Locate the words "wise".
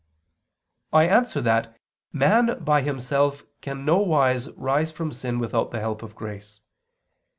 3.99-4.49